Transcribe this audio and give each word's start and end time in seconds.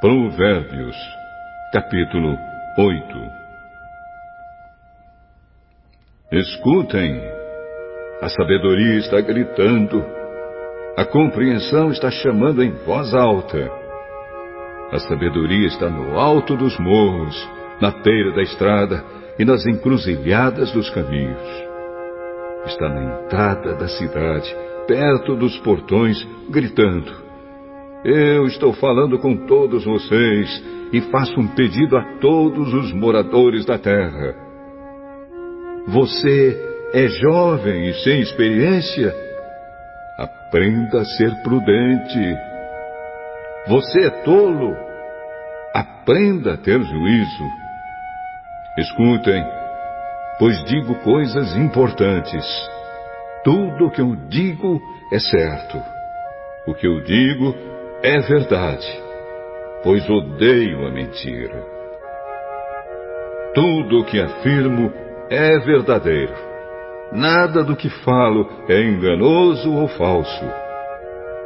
Provérbios, 0.00 0.96
capítulo 1.74 2.34
8 2.78 3.04
Escutem, 6.32 7.20
a 8.22 8.30
sabedoria 8.30 8.96
está 8.96 9.20
gritando, 9.20 10.02
a 10.96 11.04
compreensão 11.04 11.90
está 11.90 12.10
chamando 12.10 12.62
em 12.62 12.70
voz 12.86 13.12
alta. 13.12 13.70
A 14.90 14.98
sabedoria 15.00 15.66
está 15.66 15.90
no 15.90 16.18
alto 16.18 16.56
dos 16.56 16.78
morros, 16.78 17.36
na 17.78 17.90
beira 17.90 18.32
da 18.32 18.42
estrada 18.42 19.04
e 19.38 19.44
nas 19.44 19.66
encruzilhadas 19.66 20.72
dos 20.72 20.88
caminhos. 20.88 21.46
Está 22.64 22.88
na 22.88 23.04
entrada 23.04 23.74
da 23.74 23.86
cidade, 23.86 24.56
perto 24.86 25.36
dos 25.36 25.58
portões, 25.58 26.26
gritando. 26.48 27.29
Eu 28.04 28.46
estou 28.46 28.72
falando 28.72 29.18
com 29.18 29.46
todos 29.46 29.84
vocês 29.84 30.64
e 30.90 31.02
faço 31.10 31.38
um 31.38 31.48
pedido 31.48 31.98
a 31.98 32.18
todos 32.18 32.72
os 32.72 32.92
moradores 32.94 33.66
da 33.66 33.78
terra. 33.78 34.34
Você 35.86 36.58
é 36.94 37.08
jovem 37.08 37.90
e 37.90 37.94
sem 38.02 38.20
experiência? 38.20 39.14
Aprenda 40.18 41.02
a 41.02 41.04
ser 41.04 41.30
prudente. 41.42 42.36
Você 43.68 44.06
é 44.06 44.10
tolo? 44.24 44.74
Aprenda 45.74 46.54
a 46.54 46.56
ter 46.56 46.80
juízo. 46.80 47.44
Escutem, 48.78 49.44
pois 50.38 50.64
digo 50.64 50.94
coisas 51.04 51.54
importantes. 51.54 52.46
Tudo 53.44 53.86
o 53.86 53.90
que 53.90 54.00
eu 54.00 54.16
digo 54.30 54.80
é 55.12 55.18
certo. 55.18 55.82
O 56.66 56.74
que 56.74 56.86
eu 56.86 57.02
digo 57.04 57.69
é 58.02 58.18
verdade, 58.20 59.02
pois 59.82 60.08
odeio 60.08 60.86
a 60.86 60.90
mentira. 60.90 61.62
Tudo 63.54 64.00
o 64.00 64.04
que 64.04 64.20
afirmo 64.20 64.92
é 65.28 65.58
verdadeiro. 65.58 66.32
Nada 67.12 67.62
do 67.62 67.76
que 67.76 67.90
falo 67.90 68.48
é 68.68 68.80
enganoso 68.82 69.72
ou 69.74 69.88
falso. 69.88 70.44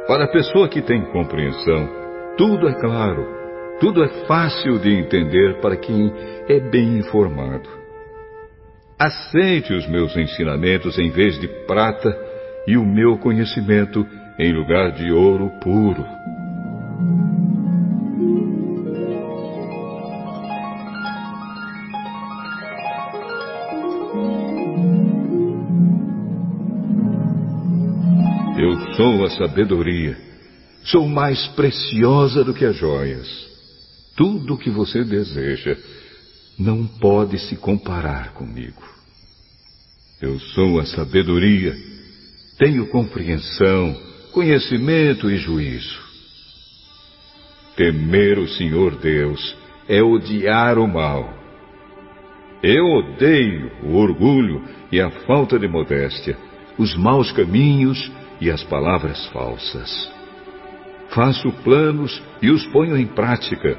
Para 0.07 0.25
a 0.25 0.31
pessoa 0.31 0.69
que 0.69 0.81
tem 0.81 1.01
compreensão, 1.11 1.89
tudo 2.37 2.69
é 2.69 2.73
claro, 2.79 3.27
tudo 3.79 4.03
é 4.03 4.07
fácil 4.25 4.79
de 4.79 4.93
entender 4.93 5.59
para 5.59 5.75
quem 5.75 6.13
é 6.47 6.59
bem 6.59 6.99
informado. 6.99 7.67
Aceite 8.97 9.73
os 9.73 9.87
meus 9.89 10.15
ensinamentos 10.15 10.97
em 10.97 11.09
vez 11.09 11.37
de 11.39 11.47
prata 11.65 12.15
e 12.65 12.77
o 12.77 12.85
meu 12.85 13.17
conhecimento 13.17 14.05
em 14.39 14.53
lugar 14.53 14.91
de 14.91 15.11
ouro 15.11 15.49
puro. 15.61 16.05
Sou 28.95 29.25
a 29.25 29.29
sabedoria. 29.31 30.17
Sou 30.85 31.09
mais 31.09 31.45
preciosa 31.47 32.41
do 32.41 32.53
que 32.53 32.63
as 32.63 32.77
joias. 32.77 33.27
Tudo 34.15 34.53
o 34.53 34.57
que 34.57 34.69
você 34.69 35.03
deseja 35.03 35.75
não 36.57 36.87
pode 36.87 37.37
se 37.37 37.57
comparar 37.57 38.31
comigo. 38.31 38.81
Eu 40.21 40.39
sou 40.39 40.79
a 40.79 40.85
sabedoria. 40.85 41.75
Tenho 42.57 42.87
compreensão, 42.87 43.93
conhecimento 44.31 45.29
e 45.29 45.35
juízo. 45.35 45.99
Temer 47.75 48.39
o 48.39 48.47
Senhor 48.47 48.97
Deus 48.99 49.57
é 49.89 50.01
odiar 50.01 50.79
o 50.79 50.87
mal. 50.87 51.29
Eu 52.63 52.85
odeio 52.85 53.69
o 53.83 53.97
orgulho 53.97 54.63
e 54.93 55.01
a 55.01 55.11
falta 55.27 55.59
de 55.59 55.67
modéstia, 55.67 56.37
os 56.77 56.95
maus 56.95 57.33
caminhos 57.33 58.09
e 58.39 58.51
as 58.51 58.63
palavras 58.63 59.25
falsas. 59.27 60.11
Faço 61.09 61.51
planos 61.63 62.21
e 62.41 62.49
os 62.49 62.65
ponho 62.67 62.97
em 62.97 63.05
prática. 63.05 63.77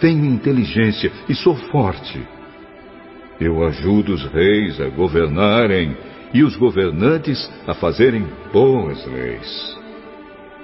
Tenho 0.00 0.24
inteligência 0.24 1.12
e 1.28 1.34
sou 1.34 1.54
forte. 1.54 2.20
Eu 3.40 3.64
ajudo 3.66 4.14
os 4.14 4.24
reis 4.24 4.80
a 4.80 4.88
governarem 4.88 5.96
e 6.32 6.42
os 6.42 6.56
governantes 6.56 7.50
a 7.66 7.74
fazerem 7.74 8.26
boas 8.52 9.04
leis. 9.06 9.78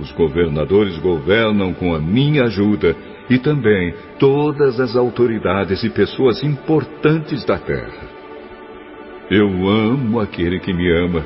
Os 0.00 0.12
governadores 0.12 0.97
governam 0.99 1.75
com 1.75 1.94
a 1.94 1.99
minha 1.99 2.44
ajuda 2.44 2.97
e 3.28 3.38
também 3.38 3.94
todas 4.19 4.81
as 4.81 4.97
autoridades 4.97 5.83
e 5.83 5.91
pessoas 5.91 6.43
importantes 6.43 7.44
da 7.44 7.59
terra. 7.59 8.09
Eu 9.31 9.69
amo 9.69 10.21
aquele 10.21 10.61
que 10.61 10.72
me 10.72 10.91
ama 10.91 11.25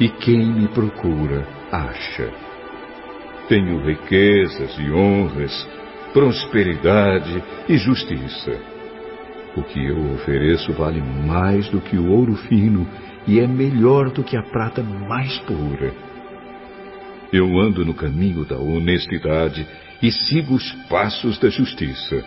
e 0.00 0.08
quem 0.08 0.46
me 0.46 0.68
procura 0.68 1.46
acha. 1.70 2.30
Tenho 3.48 3.84
riquezas 3.84 4.76
e 4.78 4.90
honras, 4.90 5.68
prosperidade 6.12 7.42
e 7.68 7.76
justiça. 7.76 8.58
O 9.56 9.62
que 9.62 9.84
eu 9.84 10.14
ofereço 10.14 10.72
vale 10.72 11.00
mais 11.00 11.68
do 11.68 11.80
que 11.80 11.96
o 11.96 12.10
ouro 12.10 12.34
fino 12.34 12.86
e 13.26 13.38
é 13.38 13.46
melhor 13.46 14.10
do 14.10 14.24
que 14.24 14.36
a 14.36 14.42
prata 14.42 14.82
mais 14.82 15.38
pura. 15.40 15.92
Eu 17.32 17.58
ando 17.58 17.84
no 17.84 17.94
caminho 17.94 18.44
da 18.44 18.58
honestidade 18.58 19.66
e 20.02 20.10
sigo 20.10 20.54
os 20.54 20.72
passos 20.88 21.38
da 21.38 21.48
justiça, 21.48 22.24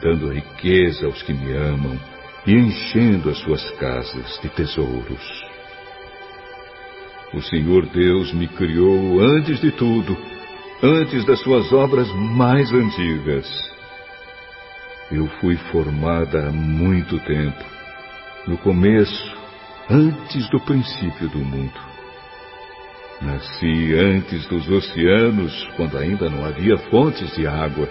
dando 0.00 0.32
riqueza 0.32 1.06
aos 1.06 1.22
que 1.22 1.32
me 1.32 1.52
amam 1.52 1.98
e 2.46 2.52
enchendo 2.52 3.30
as 3.30 3.38
suas 3.38 3.70
casas 3.72 4.38
de 4.42 4.48
tesouros. 4.50 5.43
O 7.34 7.42
Senhor 7.42 7.84
Deus 7.86 8.32
me 8.32 8.46
criou 8.46 9.20
antes 9.20 9.60
de 9.60 9.72
tudo, 9.72 10.16
antes 10.80 11.24
das 11.24 11.40
suas 11.40 11.72
obras 11.72 12.08
mais 12.36 12.72
antigas. 12.72 13.44
Eu 15.10 15.26
fui 15.40 15.56
formada 15.72 16.46
há 16.46 16.52
muito 16.52 17.18
tempo, 17.24 17.64
no 18.46 18.56
começo, 18.58 19.36
antes 19.90 20.48
do 20.50 20.60
princípio 20.60 21.28
do 21.28 21.38
mundo. 21.38 21.74
Nasci 23.20 23.94
antes 23.94 24.46
dos 24.46 24.68
oceanos, 24.70 25.68
quando 25.76 25.98
ainda 25.98 26.30
não 26.30 26.44
havia 26.44 26.76
fontes 26.88 27.34
de 27.34 27.48
água. 27.48 27.88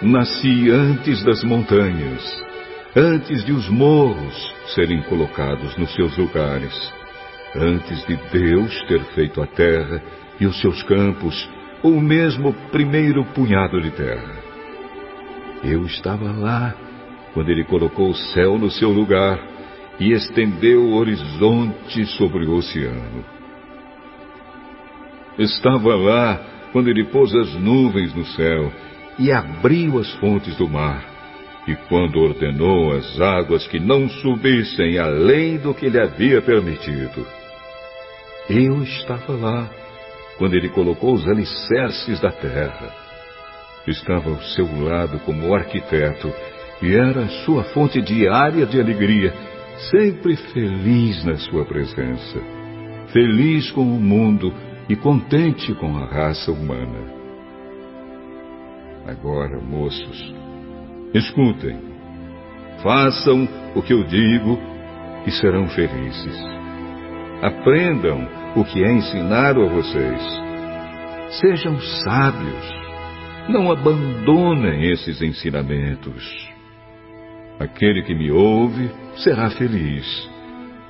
Nasci 0.00 0.70
antes 0.70 1.24
das 1.24 1.42
montanhas, 1.42 2.22
antes 2.94 3.44
de 3.44 3.50
os 3.50 3.68
morros 3.68 4.54
serem 4.72 5.02
colocados 5.02 5.76
nos 5.76 5.92
seus 5.96 6.16
lugares 6.16 6.96
antes 7.54 8.06
de 8.06 8.16
Deus 8.30 8.82
ter 8.84 9.00
feito 9.14 9.40
a 9.40 9.46
terra 9.46 10.02
e 10.40 10.46
os 10.46 10.60
seus 10.60 10.82
campos, 10.84 11.48
ou 11.82 12.00
mesmo 12.00 12.50
o 12.50 12.54
primeiro 12.70 13.24
punhado 13.26 13.80
de 13.80 13.90
terra. 13.90 14.34
Eu 15.64 15.84
estava 15.84 16.30
lá 16.32 16.74
quando 17.34 17.50
ele 17.50 17.64
colocou 17.64 18.10
o 18.10 18.14
céu 18.14 18.58
no 18.58 18.70
seu 18.70 18.90
lugar 18.90 19.38
e 19.98 20.12
estendeu 20.12 20.82
o 20.82 20.94
horizonte 20.94 22.04
sobre 22.06 22.44
o 22.46 22.54
oceano. 22.54 23.24
Estava 25.38 25.94
lá 25.94 26.40
quando 26.72 26.88
ele 26.88 27.04
pôs 27.04 27.34
as 27.34 27.54
nuvens 27.54 28.14
no 28.14 28.24
céu 28.24 28.72
e 29.18 29.32
abriu 29.32 29.98
as 29.98 30.12
fontes 30.14 30.56
do 30.56 30.68
mar, 30.68 31.04
e 31.66 31.74
quando 31.88 32.20
ordenou 32.20 32.92
as 32.92 33.20
águas 33.20 33.66
que 33.66 33.80
não 33.80 34.08
subissem 34.08 34.98
além 34.98 35.58
do 35.58 35.74
que 35.74 35.88
lhe 35.88 36.00
havia 36.00 36.40
permitido. 36.40 37.37
Eu 38.48 38.82
estava 38.82 39.32
lá 39.34 39.68
quando 40.38 40.54
ele 40.54 40.70
colocou 40.70 41.12
os 41.12 41.28
alicerces 41.28 42.18
da 42.20 42.30
terra. 42.30 42.94
Estava 43.86 44.30
ao 44.30 44.40
seu 44.40 44.66
lado 44.84 45.18
como 45.20 45.54
arquiteto 45.54 46.32
e 46.80 46.94
era 46.94 47.26
sua 47.44 47.64
fonte 47.64 48.00
diária 48.00 48.64
de 48.64 48.80
alegria, 48.80 49.34
sempre 49.90 50.36
feliz 50.36 51.24
na 51.24 51.36
sua 51.36 51.64
presença, 51.64 52.40
feliz 53.12 53.70
com 53.72 53.82
o 53.82 54.00
mundo 54.00 54.54
e 54.88 54.96
contente 54.96 55.74
com 55.74 55.98
a 55.98 56.06
raça 56.06 56.50
humana. 56.50 57.18
Agora, 59.06 59.60
moços, 59.60 60.34
escutem, 61.12 61.78
façam 62.82 63.48
o 63.74 63.82
que 63.82 63.92
eu 63.92 64.04
digo 64.04 64.58
e 65.26 65.30
serão 65.32 65.68
felizes. 65.68 66.58
Aprendam 67.42 68.37
o 68.58 68.64
que 68.64 68.82
é 68.82 68.92
ensinado 68.92 69.62
a 69.62 69.68
vocês. 69.68 70.22
Sejam 71.40 71.80
sábios. 71.80 72.78
Não 73.48 73.70
abandonem 73.70 74.90
esses 74.90 75.22
ensinamentos. 75.22 76.24
Aquele 77.60 78.02
que 78.02 78.14
me 78.14 78.32
ouve 78.32 78.90
será 79.16 79.48
feliz. 79.50 80.28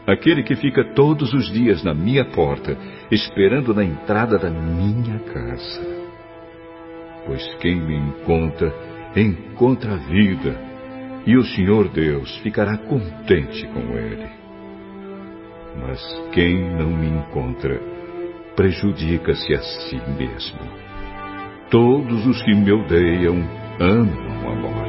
Aquele 0.06 0.42
que 0.42 0.56
fica 0.56 0.94
todos 0.94 1.34
os 1.34 1.52
dias 1.52 1.84
na 1.84 1.92
minha 1.92 2.24
porta, 2.24 2.74
esperando 3.10 3.74
na 3.74 3.84
entrada 3.84 4.38
da 4.38 4.48
minha 4.48 5.18
casa. 5.18 5.86
Pois 7.26 7.54
quem 7.56 7.76
me 7.76 7.96
encontra, 7.96 8.72
encontra 9.14 9.92
a 9.92 9.96
vida, 9.96 10.58
e 11.26 11.36
o 11.36 11.44
Senhor 11.44 11.88
Deus 11.88 12.34
ficará 12.38 12.78
contente 12.78 13.66
com 13.68 13.98
ele. 13.98 14.47
Mas 15.80 16.00
quem 16.32 16.76
não 16.76 16.90
me 16.90 17.08
encontra, 17.08 17.80
prejudica-se 18.56 19.54
a 19.54 19.60
si 19.60 20.00
mesmo. 20.18 20.60
Todos 21.70 22.26
os 22.26 22.42
que 22.42 22.54
me 22.54 22.72
odeiam 22.72 23.36
amam 23.80 24.50
a 24.50 24.54
morte. 24.54 24.87